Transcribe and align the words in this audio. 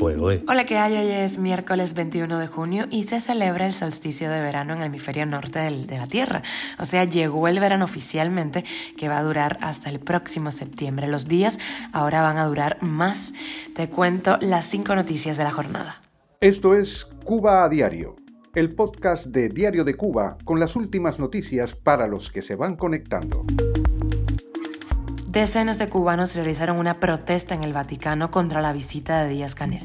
Hola, 0.00 0.66
¿qué 0.66 0.76
hay? 0.76 0.96
Hoy 0.96 1.10
es 1.10 1.38
miércoles 1.38 1.94
21 1.94 2.38
de 2.38 2.46
junio 2.46 2.86
y 2.90 3.04
se 3.04 3.20
celebra 3.20 3.66
el 3.66 3.72
solsticio 3.72 4.28
de 4.30 4.40
verano 4.40 4.72
en 4.72 4.80
el 4.80 4.86
hemisferio 4.86 5.24
norte 5.24 5.60
de 5.60 5.96
la 5.96 6.06
Tierra. 6.06 6.42
O 6.78 6.84
sea, 6.84 7.04
llegó 7.04 7.46
el 7.48 7.60
verano 7.60 7.84
oficialmente 7.84 8.64
que 8.96 9.08
va 9.08 9.18
a 9.18 9.22
durar 9.22 9.56
hasta 9.60 9.90
el 9.90 10.00
próximo 10.00 10.50
septiembre. 10.50 11.06
Los 11.06 11.28
días 11.28 11.58
ahora 11.92 12.22
van 12.22 12.38
a 12.38 12.46
durar 12.46 12.82
más. 12.82 13.34
Te 13.74 13.88
cuento 13.88 14.36
las 14.40 14.66
cinco 14.66 14.94
noticias 14.94 15.36
de 15.36 15.44
la 15.44 15.52
jornada. 15.52 16.02
Esto 16.40 16.74
es 16.74 17.06
Cuba 17.24 17.64
a 17.64 17.68
Diario, 17.68 18.16
el 18.54 18.74
podcast 18.74 19.26
de 19.26 19.48
Diario 19.48 19.84
de 19.84 19.94
Cuba 19.94 20.36
con 20.44 20.58
las 20.58 20.76
últimas 20.76 21.18
noticias 21.18 21.74
para 21.74 22.08
los 22.08 22.30
que 22.30 22.42
se 22.42 22.56
van 22.56 22.76
conectando. 22.76 23.44
Decenas 25.34 25.80
de 25.80 25.88
cubanos 25.88 26.36
realizaron 26.36 26.78
una 26.78 27.00
protesta 27.00 27.56
en 27.56 27.64
el 27.64 27.72
Vaticano 27.72 28.30
contra 28.30 28.62
la 28.62 28.72
visita 28.72 29.24
de 29.24 29.30
Díaz 29.30 29.56
Canel. 29.56 29.82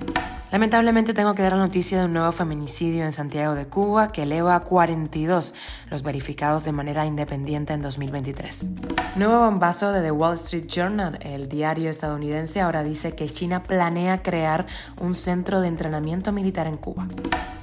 Lamentablemente 0.51 1.15
tengo 1.15 1.33
que 1.33 1.41
dar 1.41 1.53
la 1.53 1.57
noticia 1.57 1.97
de 1.97 2.05
un 2.05 2.13
nuevo 2.13 2.31
feminicidio 2.31 3.03
en 3.03 3.11
Santiago 3.11 3.55
de 3.55 3.65
Cuba 3.65 4.11
que 4.11 4.23
eleva 4.23 4.53
a 4.53 4.59
42 4.59 5.55
los 5.89 6.03
verificados 6.03 6.65
de 6.65 6.71
manera 6.71 7.07
independiente 7.07 7.73
en 7.73 7.81
2023. 7.81 8.69
Nuevo 9.15 9.39
bombazo 9.39 9.91
de 9.91 10.03
The 10.03 10.11
Wall 10.11 10.35
Street 10.35 10.67
Journal, 10.67 11.17
el 11.23 11.49
diario 11.49 11.89
estadounidense, 11.89 12.61
ahora 12.61 12.83
dice 12.83 13.15
que 13.15 13.25
China 13.25 13.63
planea 13.63 14.21
crear 14.21 14.67
un 15.01 15.15
centro 15.15 15.61
de 15.61 15.67
entrenamiento 15.67 16.31
militar 16.31 16.67
en 16.67 16.77
Cuba. 16.77 17.07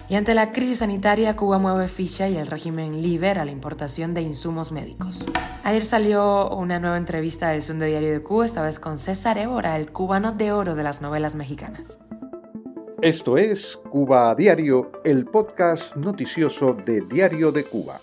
Y 0.08 0.14
ante 0.14 0.34
la 0.34 0.52
crisis 0.52 0.78
sanitaria, 0.78 1.34
Cuba 1.34 1.58
mueve 1.58 1.88
ficha 1.88 2.28
y 2.28 2.36
el 2.36 2.46
régimen 2.46 3.02
libera 3.02 3.44
la 3.44 3.50
importación 3.50 4.14
de 4.14 4.22
insumos 4.22 4.70
médicos. 4.70 5.26
Ayer 5.64 5.84
salió 5.84 6.48
una 6.50 6.78
nueva 6.78 6.96
entrevista 6.96 7.48
del 7.48 7.60
de 7.60 7.86
Diario 7.86 8.12
de 8.12 8.22
Cuba, 8.22 8.44
esta 8.44 8.62
vez 8.62 8.78
con 8.78 8.98
César 8.98 9.36
Évora, 9.36 9.76
el 9.76 9.90
cubano 9.90 10.30
de 10.30 10.52
oro 10.52 10.76
de 10.76 10.84
las 10.84 11.02
novelas 11.02 11.34
mexicanas. 11.34 12.00
Esto 13.02 13.36
es 13.36 13.76
Cuba 13.90 14.32
Diario, 14.36 14.92
el 15.02 15.26
podcast 15.26 15.96
noticioso 15.96 16.72
de 16.72 17.00
Diario 17.00 17.50
de 17.50 17.64
Cuba. 17.64 18.00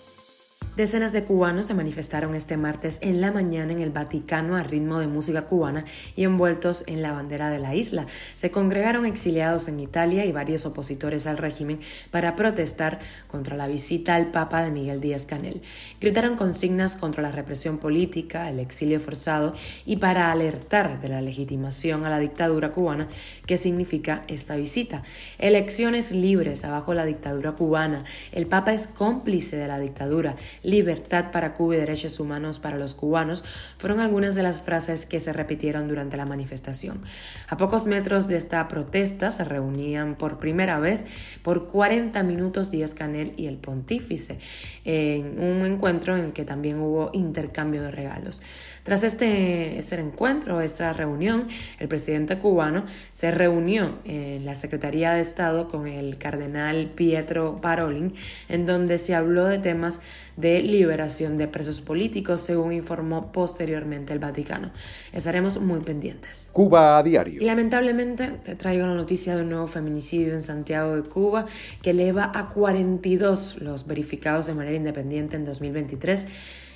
Decenas 0.76 1.12
de 1.12 1.22
cubanos 1.22 1.66
se 1.66 1.74
manifestaron 1.74 2.34
este 2.34 2.56
martes 2.56 2.98
en 3.00 3.20
la 3.20 3.30
mañana 3.30 3.72
en 3.72 3.78
el 3.78 3.90
Vaticano 3.90 4.56
a 4.56 4.64
ritmo 4.64 4.98
de 4.98 5.06
música 5.06 5.42
cubana 5.42 5.84
y 6.16 6.24
envueltos 6.24 6.82
en 6.88 7.00
la 7.00 7.12
bandera 7.12 7.48
de 7.48 7.60
la 7.60 7.76
isla. 7.76 8.06
Se 8.34 8.50
congregaron 8.50 9.06
exiliados 9.06 9.68
en 9.68 9.78
Italia 9.78 10.24
y 10.24 10.32
varios 10.32 10.66
opositores 10.66 11.28
al 11.28 11.38
régimen 11.38 11.78
para 12.10 12.34
protestar 12.34 12.98
contra 13.28 13.56
la 13.56 13.68
visita 13.68 14.16
al 14.16 14.32
Papa 14.32 14.64
de 14.64 14.72
Miguel 14.72 15.00
Díaz 15.00 15.26
Canel. 15.26 15.62
Gritaron 16.00 16.34
consignas 16.34 16.96
contra 16.96 17.22
la 17.22 17.30
represión 17.30 17.78
política, 17.78 18.50
el 18.50 18.58
exilio 18.58 18.98
forzado 18.98 19.54
y 19.86 19.98
para 19.98 20.32
alertar 20.32 21.00
de 21.00 21.08
la 21.08 21.20
legitimación 21.20 22.04
a 22.04 22.10
la 22.10 22.18
dictadura 22.18 22.72
cubana 22.72 23.06
que 23.46 23.58
significa 23.58 24.24
esta 24.26 24.56
visita. 24.56 25.04
Elecciones 25.38 26.10
libres 26.10 26.64
abajo 26.64 26.94
la 26.94 27.04
dictadura 27.04 27.52
cubana. 27.52 28.02
El 28.32 28.48
Papa 28.48 28.72
es 28.72 28.88
cómplice 28.88 29.56
de 29.56 29.68
la 29.68 29.78
dictadura 29.78 30.34
libertad 30.64 31.30
para 31.30 31.54
Cuba 31.54 31.76
y 31.76 31.78
derechos 31.78 32.18
humanos 32.18 32.58
para 32.58 32.78
los 32.78 32.94
cubanos 32.94 33.44
fueron 33.78 34.00
algunas 34.00 34.34
de 34.34 34.42
las 34.42 34.60
frases 34.60 35.06
que 35.06 35.20
se 35.20 35.32
repitieron 35.32 35.86
durante 35.88 36.16
la 36.16 36.26
manifestación. 36.26 37.02
A 37.48 37.56
pocos 37.56 37.86
metros 37.86 38.26
de 38.26 38.36
esta 38.36 38.66
protesta 38.66 39.30
se 39.30 39.44
reunían 39.44 40.16
por 40.16 40.38
primera 40.38 40.80
vez 40.80 41.04
por 41.42 41.68
40 41.68 42.22
minutos 42.22 42.70
Díaz 42.70 42.94
Canel 42.94 43.32
y 43.36 43.46
el 43.46 43.56
pontífice 43.56 44.38
en 44.84 45.38
un 45.38 45.64
encuentro 45.64 46.16
en 46.16 46.32
que 46.32 46.44
también 46.44 46.80
hubo 46.80 47.10
intercambio 47.12 47.82
de 47.82 47.90
regalos. 47.90 48.42
Tras 48.84 49.02
este, 49.02 49.78
este 49.78 49.98
encuentro, 49.98 50.60
esta 50.60 50.92
reunión, 50.92 51.48
el 51.78 51.88
presidente 51.88 52.38
cubano 52.38 52.84
se 53.12 53.30
reunió 53.30 53.98
en 54.04 54.44
la 54.44 54.54
Secretaría 54.54 55.12
de 55.12 55.22
Estado 55.22 55.68
con 55.68 55.86
el 55.86 56.18
cardenal 56.18 56.90
Pietro 56.94 57.60
Parolin, 57.62 58.14
en 58.50 58.66
donde 58.66 58.98
se 58.98 59.14
habló 59.14 59.46
de 59.46 59.58
temas 59.58 60.00
de 60.36 60.53
liberación 60.62 61.38
de 61.38 61.48
presos 61.48 61.80
políticos, 61.80 62.40
según 62.40 62.72
informó 62.72 63.32
posteriormente 63.32 64.12
el 64.12 64.18
Vaticano. 64.18 64.70
Estaremos 65.12 65.60
muy 65.60 65.80
pendientes. 65.80 66.48
Cuba 66.52 66.98
a 66.98 67.02
diario. 67.02 67.42
Y 67.42 67.44
lamentablemente 67.44 68.28
te 68.44 68.54
traigo 68.54 68.86
la 68.86 68.94
noticia 68.94 69.36
de 69.36 69.42
un 69.42 69.50
nuevo 69.50 69.66
feminicidio 69.66 70.34
en 70.34 70.42
Santiago 70.42 70.96
de 70.96 71.02
Cuba 71.02 71.46
que 71.82 71.90
eleva 71.90 72.32
a 72.34 72.50
42 72.50 73.60
los 73.60 73.86
verificados 73.86 74.46
de 74.46 74.54
manera 74.54 74.76
independiente 74.76 75.36
en 75.36 75.44
2023 75.44 76.26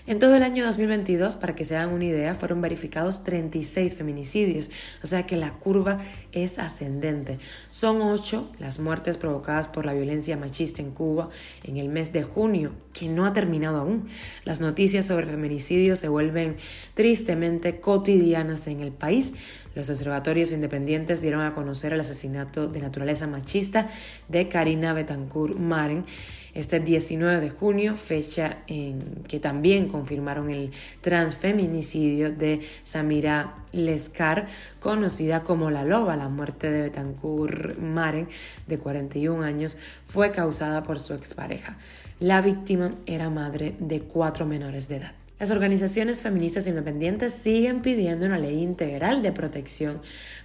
en 0.08 0.18
todo 0.18 0.34
el 0.34 0.42
año 0.42 0.64
2022, 0.64 1.36
para 1.36 1.54
que 1.54 1.66
se 1.66 1.76
hagan 1.76 1.92
una 1.92 2.06
idea, 2.06 2.34
fueron 2.34 2.62
verificados 2.62 3.24
36 3.24 3.94
feminicidios, 3.94 4.70
o 5.02 5.06
sea 5.06 5.26
que 5.26 5.36
la 5.36 5.52
curva 5.52 5.98
es 6.32 6.58
ascendente. 6.58 7.38
Son 7.68 8.00
ocho 8.00 8.50
las 8.58 8.78
muertes 8.78 9.18
provocadas 9.18 9.68
por 9.68 9.84
la 9.84 9.92
violencia 9.92 10.38
machista 10.38 10.80
en 10.80 10.92
Cuba 10.92 11.28
en 11.62 11.76
el 11.76 11.90
mes 11.90 12.14
de 12.14 12.22
junio, 12.22 12.72
que 12.94 13.08
no 13.08 13.26
ha 13.26 13.34
terminado 13.34 13.76
aún. 13.76 14.08
Las 14.46 14.62
noticias 14.62 15.04
sobre 15.04 15.26
feminicidios 15.26 15.98
se 15.98 16.08
vuelven 16.08 16.56
tristemente 16.94 17.78
cotidianas 17.78 18.66
en 18.66 18.80
el 18.80 18.92
país. 18.92 19.34
Los 19.78 19.90
observatorios 19.90 20.50
independientes 20.50 21.22
dieron 21.22 21.40
a 21.42 21.54
conocer 21.54 21.92
el 21.92 22.00
asesinato 22.00 22.66
de 22.66 22.80
naturaleza 22.80 23.28
machista 23.28 23.86
de 24.26 24.48
Karina 24.48 24.92
Betancourt 24.92 25.54
Maren 25.56 26.04
este 26.52 26.80
19 26.80 27.40
de 27.40 27.50
junio, 27.50 27.94
fecha 27.94 28.56
en 28.66 29.22
que 29.28 29.38
también 29.38 29.86
confirmaron 29.86 30.50
el 30.50 30.72
transfeminicidio 31.00 32.32
de 32.32 32.60
Samira 32.82 33.54
Lescar, 33.70 34.48
conocida 34.80 35.44
como 35.44 35.70
La 35.70 35.84
Loba. 35.84 36.16
La 36.16 36.28
muerte 36.28 36.72
de 36.72 36.82
Betancourt 36.82 37.78
Maren, 37.78 38.26
de 38.66 38.78
41 38.80 39.44
años, 39.44 39.76
fue 40.06 40.32
causada 40.32 40.82
por 40.82 40.98
su 40.98 41.14
expareja. 41.14 41.78
La 42.18 42.40
víctima 42.40 42.90
era 43.06 43.30
madre 43.30 43.76
de 43.78 44.00
cuatro 44.00 44.44
menores 44.44 44.88
de 44.88 44.96
edad. 44.96 45.27
Las 45.38 45.52
organizaciones 45.52 46.22
feministas 46.22 46.66
independientes 46.66 47.32
siguen 47.32 47.80
pidiendo 47.80 48.26
una 48.26 48.38
ley 48.38 48.60
integral 48.60 49.22
de 49.22 49.30
protección 49.30 50.02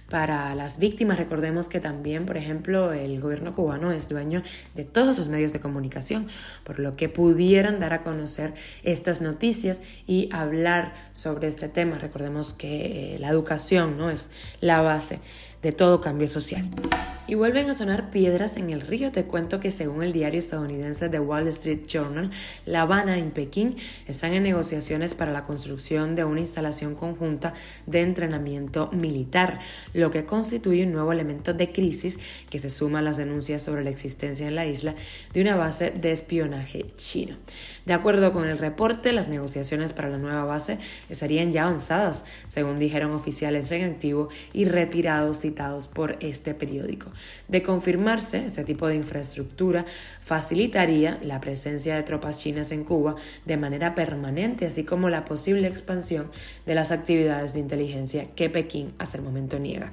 para 0.08 0.54
las 0.54 0.78
víctimas. 0.78 1.18
Recordemos 1.18 1.68
que 1.68 1.80
también, 1.80 2.26
por 2.26 2.36
ejemplo, 2.36 2.92
el 2.92 3.20
gobierno 3.20 3.54
cubano 3.54 3.92
es 3.92 4.08
dueño 4.08 4.42
de 4.74 4.84
todos 4.84 5.16
los 5.16 5.28
medios 5.28 5.52
de 5.52 5.60
comunicación, 5.60 6.26
por 6.64 6.78
lo 6.78 6.96
que 6.96 7.08
pudieran 7.08 7.80
dar 7.80 7.92
a 7.92 8.02
conocer 8.02 8.54
estas 8.82 9.20
noticias 9.20 9.82
y 10.06 10.28
hablar 10.32 10.94
sobre 11.12 11.48
este 11.48 11.68
tema. 11.68 11.98
Recordemos 11.98 12.52
que 12.52 13.14
eh, 13.14 13.18
la 13.18 13.28
educación 13.28 13.96
no 13.98 14.10
es 14.10 14.30
la 14.60 14.82
base 14.82 15.20
de 15.64 15.72
todo 15.72 16.02
cambio 16.02 16.28
social. 16.28 16.68
Y 17.26 17.36
vuelven 17.36 17.70
a 17.70 17.74
sonar 17.74 18.10
piedras 18.10 18.58
en 18.58 18.68
el 18.68 18.82
río. 18.82 19.10
Te 19.12 19.24
cuento 19.24 19.60
que 19.60 19.70
según 19.70 20.02
el 20.02 20.12
diario 20.12 20.38
estadounidense 20.38 21.08
The 21.08 21.20
Wall 21.20 21.48
Street 21.48 21.86
Journal, 21.86 22.30
La 22.66 22.82
Habana 22.82 23.18
y 23.18 23.22
Pekín 23.22 23.76
están 24.06 24.34
en 24.34 24.42
negociaciones 24.42 25.14
para 25.14 25.32
la 25.32 25.44
construcción 25.44 26.16
de 26.16 26.24
una 26.24 26.40
instalación 26.40 26.94
conjunta 26.94 27.54
de 27.86 28.02
entrenamiento 28.02 28.90
militar, 28.92 29.58
lo 29.94 30.10
que 30.10 30.26
constituye 30.26 30.84
un 30.84 30.92
nuevo 30.92 31.12
elemento 31.12 31.54
de 31.54 31.72
crisis 31.72 32.18
que 32.50 32.58
se 32.58 32.68
suma 32.68 32.98
a 32.98 33.02
las 33.02 33.16
denuncias 33.16 33.62
sobre 33.62 33.84
la 33.84 33.90
existencia 33.90 34.46
en 34.46 34.54
la 34.54 34.66
isla 34.66 34.94
de 35.32 35.40
una 35.40 35.56
base 35.56 35.90
de 35.90 36.12
espionaje 36.12 36.86
chino. 36.96 37.36
De 37.86 37.92
acuerdo 37.92 38.32
con 38.32 38.46
el 38.46 38.58
reporte, 38.58 39.12
las 39.12 39.28
negociaciones 39.28 39.92
para 39.92 40.08
la 40.08 40.18
nueva 40.18 40.44
base 40.44 40.78
estarían 41.10 41.52
ya 41.52 41.64
avanzadas, 41.64 42.24
según 42.48 42.78
dijeron 42.78 43.12
oficiales 43.12 43.70
en 43.72 43.84
activo 43.84 44.28
y 44.52 44.64
retirados 44.64 45.40
citados 45.40 45.86
por 45.86 46.16
este 46.20 46.54
periódico. 46.54 47.12
De 47.48 47.62
confirmarse, 47.62 48.44
este 48.46 48.64
tipo 48.64 48.88
de 48.88 48.96
infraestructura 48.96 49.84
facilitaría 50.22 51.18
la 51.22 51.40
presencia 51.40 51.94
de 51.94 52.02
tropas 52.02 52.40
chinas 52.40 52.72
en 52.72 52.84
Cuba 52.84 53.16
de 53.44 53.56
manera 53.56 53.94
permanente, 53.94 54.66
así 54.66 54.84
como 54.84 55.10
la 55.10 55.24
posible 55.26 55.68
expansión 55.68 56.30
de 56.64 56.74
las 56.74 56.90
actividades 56.90 57.52
de 57.52 57.60
inteligencia 57.60 58.28
que 58.34 58.48
Pekín 58.48 58.94
hasta 58.98 59.18
el 59.18 59.24
momento 59.24 59.58
niega. 59.58 59.83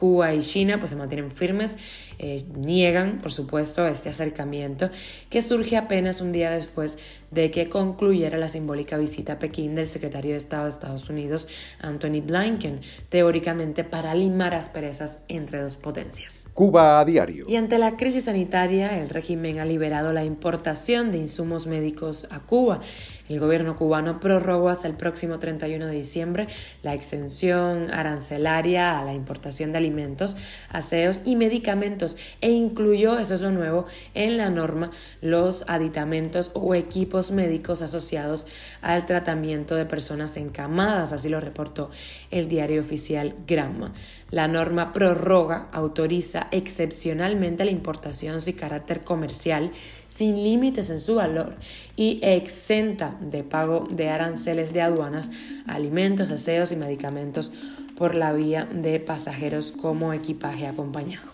Cuba 0.00 0.32
y 0.32 0.40
China 0.40 0.78
pues 0.78 0.90
se 0.90 0.96
mantienen 0.96 1.30
firmes, 1.30 1.76
eh, 2.18 2.42
niegan 2.56 3.18
por 3.18 3.32
supuesto 3.32 3.86
este 3.86 4.08
acercamiento 4.08 4.88
que 5.28 5.42
surge 5.42 5.76
apenas 5.76 6.22
un 6.22 6.32
día 6.32 6.50
después 6.50 6.98
de 7.30 7.50
que 7.50 7.68
concluyera 7.68 8.38
la 8.38 8.48
simbólica 8.48 8.96
visita 8.96 9.34
a 9.34 9.38
Pekín 9.38 9.74
del 9.74 9.86
secretario 9.86 10.32
de 10.32 10.38
Estado 10.38 10.64
de 10.64 10.70
Estados 10.70 11.10
Unidos, 11.10 11.48
Anthony 11.80 12.22
Blinken, 12.22 12.80
teóricamente 13.10 13.84
para 13.84 14.14
limar 14.14 14.54
asperezas 14.54 15.22
entre 15.28 15.60
dos 15.60 15.76
potencias. 15.76 16.48
Cuba 16.54 16.98
a 16.98 17.04
diario. 17.04 17.44
Y 17.46 17.56
ante 17.56 17.78
la 17.78 17.96
crisis 17.96 18.24
sanitaria, 18.24 18.98
el 19.00 19.10
régimen 19.10 19.60
ha 19.60 19.66
liberado 19.66 20.14
la 20.14 20.24
importación 20.24 21.12
de 21.12 21.18
insumos 21.18 21.66
médicos 21.66 22.26
a 22.30 22.40
Cuba. 22.40 22.80
El 23.30 23.38
gobierno 23.38 23.76
cubano 23.76 24.18
prorrogó 24.18 24.70
hasta 24.70 24.88
el 24.88 24.94
próximo 24.94 25.38
31 25.38 25.86
de 25.86 25.92
diciembre 25.92 26.48
la 26.82 26.94
exención 26.94 27.88
arancelaria 27.92 28.98
a 28.98 29.04
la 29.04 29.14
importación 29.14 29.70
de 29.70 29.78
alimentos 29.78 30.36
aseos 30.68 31.20
y 31.24 31.36
medicamentos 31.36 32.16
e 32.40 32.50
incluyó, 32.50 33.20
eso 33.20 33.34
es 33.34 33.40
lo 33.40 33.52
nuevo, 33.52 33.86
en 34.14 34.36
la 34.36 34.50
norma 34.50 34.90
los 35.20 35.64
aditamentos 35.68 36.50
o 36.54 36.74
equipos 36.74 37.30
médicos 37.30 37.82
asociados 37.82 38.48
al 38.82 39.06
tratamiento 39.06 39.76
de 39.76 39.86
personas 39.86 40.36
encamadas, 40.36 41.12
así 41.12 41.28
lo 41.28 41.38
reportó 41.38 41.92
el 42.32 42.48
diario 42.48 42.80
oficial 42.80 43.36
Gramma. 43.46 43.92
La 44.32 44.48
norma 44.48 44.92
prorroga, 44.92 45.68
autoriza 45.72 46.48
excepcionalmente 46.50 47.64
la 47.64 47.70
importación 47.70 48.40
sin 48.40 48.56
carácter 48.56 49.02
comercial, 49.02 49.70
sin 50.10 50.42
límites 50.42 50.90
en 50.90 51.00
su 51.00 51.14
valor 51.14 51.54
y 51.96 52.20
exenta 52.22 53.16
de 53.20 53.42
pago 53.42 53.88
de 53.90 54.10
aranceles 54.10 54.74
de 54.74 54.82
aduanas, 54.82 55.30
alimentos, 55.66 56.30
aseos 56.30 56.72
y 56.72 56.76
medicamentos 56.76 57.52
por 57.96 58.14
la 58.14 58.32
vía 58.32 58.66
de 58.70 58.98
pasajeros 59.00 59.72
como 59.72 60.12
equipaje 60.12 60.66
acompañado. 60.66 61.30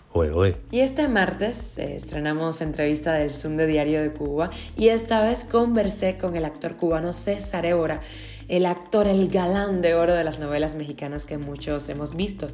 Y 0.71 0.79
este 0.79 1.07
martes 1.07 1.77
eh, 1.77 1.95
estrenamos 1.95 2.61
entrevista 2.61 3.13
del 3.13 3.29
Zoom 3.31 3.55
de 3.55 3.67
Diario 3.67 4.01
de 4.01 4.11
Cuba 4.11 4.49
y 4.75 4.89
esta 4.89 5.21
vez 5.21 5.43
conversé 5.43 6.17
con 6.17 6.35
el 6.35 6.45
actor 6.45 6.75
cubano 6.75 7.13
César 7.13 7.65
Évora 7.65 8.01
el 8.47 8.65
actor, 8.65 9.07
el 9.07 9.27
galán 9.29 9.81
de 9.81 9.95
oro 9.95 10.15
de 10.15 10.23
las 10.23 10.39
novelas 10.39 10.75
mexicanas 10.75 11.25
que 11.25 11.37
muchos 11.37 11.87
hemos 11.89 12.15
visto. 12.15 12.47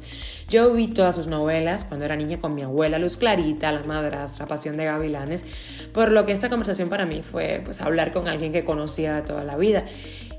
Yo 0.48 0.72
vi 0.72 0.88
todas 0.88 1.14
sus 1.14 1.26
novelas 1.26 1.84
cuando 1.84 2.04
era 2.04 2.16
niña 2.16 2.38
con 2.38 2.54
mi 2.54 2.62
abuela 2.62 2.98
Luz 2.98 3.16
Clarita, 3.16 3.70
La 3.72 3.82
Madrastra, 3.82 4.46
Pasión 4.46 4.76
de 4.76 4.86
Gavilanes, 4.86 5.46
por 5.92 6.10
lo 6.10 6.24
que 6.24 6.32
esta 6.32 6.48
conversación 6.48 6.88
para 6.88 7.06
mí 7.06 7.22
fue 7.22 7.62
pues 7.64 7.80
hablar 7.80 8.12
con 8.12 8.28
alguien 8.28 8.52
que 8.52 8.64
conocía 8.64 9.14
de 9.16 9.22
toda 9.22 9.44
la 9.44 9.56
vida. 9.56 9.84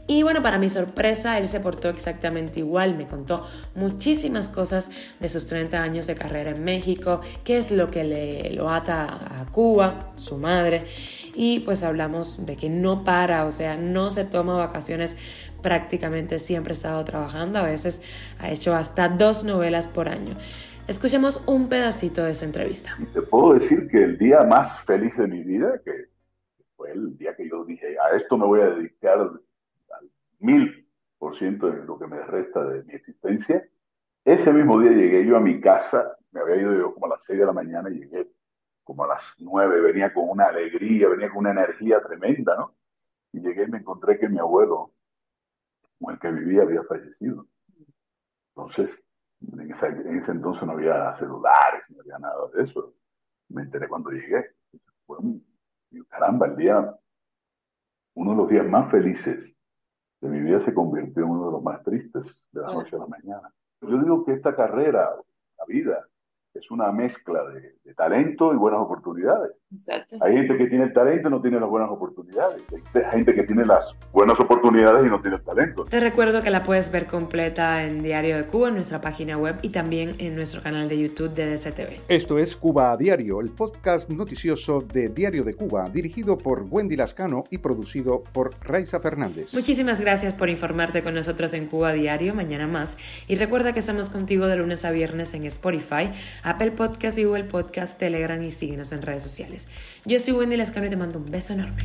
Y 0.07 0.21
bueno, 0.21 0.43
para 0.43 0.59
mi 0.59 0.69
sorpresa, 0.69 1.39
él 1.39 1.47
se 1.47 1.59
portó 1.59 1.89
exactamente 1.89 2.59
igual, 2.59 2.95
me 2.95 3.07
contó 3.07 3.43
muchísimas 3.73 4.49
cosas 4.49 4.91
de 5.19 5.29
sus 5.29 5.47
30 5.47 5.81
años 5.81 6.05
de 6.05 6.13
carrera 6.13 6.51
en 6.51 6.63
México, 6.63 7.21
qué 7.43 7.57
es 7.57 7.71
lo 7.71 7.89
que 7.89 8.03
le 8.03 8.51
lo 8.51 8.69
ata 8.69 9.34
Cuba, 9.55 10.11
su 10.17 10.37
madre, 10.37 10.81
y 11.33 11.61
pues 11.61 11.81
hablamos 11.81 12.45
de 12.45 12.57
que 12.57 12.67
no 12.67 13.05
para, 13.05 13.45
o 13.45 13.51
sea, 13.51 13.77
no 13.77 14.09
se 14.09 14.25
toma 14.25 14.57
vacaciones 14.57 15.15
prácticamente, 15.63 16.39
siempre 16.39 16.71
ha 16.71 16.73
estado 16.73 17.05
trabajando, 17.05 17.59
a 17.59 17.63
veces 17.63 18.01
ha 18.37 18.49
hecho 18.51 18.75
hasta 18.75 19.07
dos 19.07 19.45
novelas 19.45 19.87
por 19.87 20.09
año. 20.09 20.35
Escuchemos 20.89 21.41
un 21.47 21.69
pedacito 21.69 22.25
de 22.25 22.31
esa 22.31 22.43
entrevista. 22.43 22.97
Te 23.13 23.21
puedo 23.21 23.53
decir 23.53 23.87
que 23.89 24.03
el 24.03 24.17
día 24.17 24.41
más 24.41 24.83
feliz 24.83 25.15
de 25.15 25.25
mi 25.25 25.41
vida, 25.41 25.79
que 25.85 26.09
fue 26.75 26.91
el 26.91 27.17
día 27.17 27.33
que 27.37 27.47
yo 27.47 27.63
dije, 27.63 27.95
a 27.97 28.17
esto 28.17 28.37
me 28.37 28.45
voy 28.45 28.59
a 28.59 28.71
dedicar 28.71 29.19
al 29.19 29.39
mil 30.39 30.85
por 31.17 31.39
ciento 31.39 31.71
de 31.71 31.81
lo 31.85 31.97
que 31.97 32.07
me 32.07 32.21
resta 32.23 32.61
de 32.61 32.83
mi 32.83 32.93
existencia, 32.93 33.63
ese 34.25 34.51
mismo 34.51 34.81
día 34.81 34.91
llegué 34.91 35.25
yo 35.25 35.37
a 35.37 35.39
mi 35.39 35.61
casa, 35.61 36.17
me 36.33 36.41
había 36.41 36.57
ido 36.57 36.77
yo 36.77 36.93
como 36.93 37.05
a 37.05 37.09
las 37.09 37.19
seis 37.25 37.39
de 37.39 37.45
la 37.45 37.53
mañana 37.53 37.89
y 37.89 37.99
llegué 37.99 38.34
como 38.85 39.03
a 39.03 39.07
las 39.07 39.21
nueve, 39.39 39.81
venía 39.81 40.13
con 40.13 40.29
una 40.29 40.45
alegría, 40.45 41.09
venía 41.09 41.29
con 41.29 41.39
una 41.39 41.51
energía 41.51 42.01
tremenda, 42.01 42.55
¿no? 42.55 42.75
Y 43.33 43.41
llegué 43.41 43.63
y 43.63 43.71
me 43.71 43.79
encontré 43.79 44.17
que 44.17 44.29
mi 44.29 44.37
abuelo, 44.37 44.91
con 45.99 46.13
el 46.13 46.19
que 46.19 46.31
vivía, 46.31 46.61
había 46.61 46.83
fallecido. 46.83 47.47
Entonces, 48.55 48.89
en, 49.41 49.71
ese 49.71 50.31
entonces 50.31 50.63
no 50.63 50.73
había 50.73 51.17
celulares, 51.17 51.83
no 51.89 52.01
había 52.01 52.19
nada 52.19 52.47
de 52.53 52.63
eso. 52.63 52.93
Me 53.49 53.63
enteré 53.63 53.89
cuando 53.89 54.11
llegué. 54.11 54.51
Fue 55.05 55.17
un, 55.17 55.43
caramba, 56.07 56.47
el 56.47 56.55
día, 56.55 56.95
uno 58.13 58.31
de 58.31 58.37
los 58.37 58.49
días 58.49 58.67
más 58.67 58.89
felices 58.91 59.43
de 60.21 60.29
mi 60.29 60.39
vida 60.41 60.63
se 60.63 60.73
convirtió 60.73 61.23
en 61.23 61.29
uno 61.29 61.47
de 61.47 61.51
los 61.53 61.63
más 61.63 61.83
tristes 61.83 62.25
de 62.51 62.61
la 62.61 62.67
noche 62.67 62.95
a 62.95 62.99
la 62.99 63.07
mañana. 63.07 63.51
Yo 63.81 63.97
digo 63.99 64.25
que 64.25 64.33
esta 64.33 64.55
carrera, 64.55 65.09
la 65.57 65.65
vida, 65.65 66.07
es 66.55 66.71
una 66.71 66.91
mezcla 66.91 67.43
de, 67.49 67.93
talento 67.95 68.53
y 68.53 68.57
buenas 68.57 68.81
oportunidades. 68.81 69.51
Exacto. 69.71 70.17
Hay 70.21 70.33
gente 70.33 70.57
que 70.57 70.67
tiene 70.67 70.85
el 70.85 70.93
talento 70.93 71.27
y 71.27 71.31
no 71.31 71.41
tiene 71.41 71.59
las 71.59 71.69
buenas 71.69 71.89
oportunidades. 71.89 72.63
Hay 72.93 73.03
gente 73.11 73.33
que 73.33 73.43
tiene 73.43 73.65
las 73.65 73.83
buenas 74.13 74.39
oportunidades 74.39 75.05
y 75.05 75.09
no 75.09 75.19
tiene 75.19 75.37
el 75.37 75.43
talento. 75.43 75.85
Te 75.85 75.99
recuerdo 75.99 76.41
que 76.41 76.49
la 76.49 76.63
puedes 76.63 76.91
ver 76.91 77.07
completa 77.07 77.83
en 77.83 78.01
Diario 78.03 78.37
de 78.37 78.45
Cuba, 78.45 78.69
en 78.69 78.75
nuestra 78.75 79.01
página 79.01 79.37
web 79.37 79.55
y 79.61 79.69
también 79.69 80.15
en 80.19 80.35
nuestro 80.35 80.61
canal 80.61 80.87
de 80.87 80.99
YouTube 80.99 81.33
de 81.33 81.55
DCTV. 81.55 82.01
Esto 82.07 82.37
es 82.37 82.55
Cuba 82.55 82.91
a 82.91 82.97
Diario, 82.97 83.41
el 83.41 83.49
podcast 83.49 84.09
noticioso 84.09 84.81
de 84.81 85.09
Diario 85.09 85.43
de 85.43 85.55
Cuba, 85.55 85.89
dirigido 85.89 86.37
por 86.37 86.65
Wendy 86.69 86.95
Lascano 86.95 87.43
y 87.49 87.57
producido 87.57 88.23
por 88.33 88.55
Raiza 88.61 88.99
Fernández. 88.99 89.53
Muchísimas 89.53 89.99
gracias 89.99 90.33
por 90.33 90.49
informarte 90.49 91.03
con 91.03 91.15
nosotros 91.15 91.53
en 91.53 91.67
Cuba 91.67 91.89
a 91.89 91.93
Diario, 91.93 92.33
mañana 92.33 92.67
más. 92.67 92.97
Y 93.27 93.35
recuerda 93.35 93.73
que 93.73 93.79
estamos 93.79 94.09
contigo 94.09 94.47
de 94.47 94.57
lunes 94.57 94.85
a 94.85 94.91
viernes 94.91 95.33
en 95.33 95.45
Spotify, 95.45 96.11
Apple 96.43 96.71
Podcast 96.71 97.17
y 97.17 97.23
Google 97.23 97.45
Podcast, 97.45 97.99
Telegram 97.99 98.41
y 98.41 98.51
síguenos 98.51 98.91
en 98.93 99.01
redes 99.01 99.23
sociales. 99.23 99.64
Yo 100.05 100.19
soy 100.19 100.33
Wendy 100.33 100.57
Lascano 100.57 100.87
y 100.87 100.89
te 100.89 100.95
mando 100.95 101.19
un 101.19 101.29
beso 101.29 101.53
enorme. 101.53 101.83